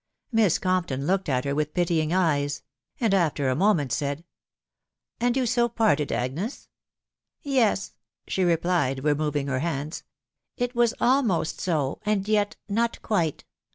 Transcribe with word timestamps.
Miss 0.31 0.57
Compton 0.57 1.05
looked 1.05 1.29
at 1.29 1.45
her 1.45 1.53
with 1.53 1.75
pitying 1.75 2.11
eyes; 2.11 2.63
an^d, 2.99 3.13
after 3.13 3.49
a 3.49 3.55
moment, 3.55 3.91
said, 3.91 4.21
(C 4.21 4.23
And 5.19 5.47
so 5.47 5.63
you 5.65 5.69
parted, 5.69 6.11
Agnes?"" 6.11 6.69
Yes!" 7.43 7.93
she 8.27 8.43
replied, 8.43 9.03
removing 9.03 9.45
her 9.45 9.59
hands. 9.59 10.01
et 10.57 10.63
It 10.71 10.75
was 10.75 10.95
almost 10.99 11.59
so, 11.61 11.99
and 12.03 12.27
yet 12.27 12.55
jiot 12.67 12.99
quite. 13.03 13.43